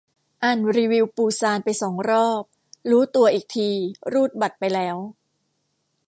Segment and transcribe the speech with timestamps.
[0.43, 2.43] อ่านรีวิวปูซานไปสองรอบ
[2.89, 3.69] รู้ตัวอีกที
[4.13, 4.97] รูดบัตรไปแล้ว